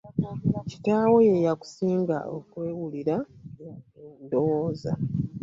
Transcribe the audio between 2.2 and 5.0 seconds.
okwewulira ndowooza.